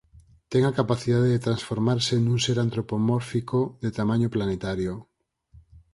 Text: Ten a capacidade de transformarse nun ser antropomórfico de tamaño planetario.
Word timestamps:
Ten 0.51 0.61
a 0.65 0.75
capacidade 0.79 1.29
de 1.33 1.43
transformarse 1.47 2.15
nun 2.25 2.37
ser 2.45 2.57
antropomórfico 2.65 3.59
de 3.83 3.89
tamaño 3.99 4.27
planetario. 4.35 4.93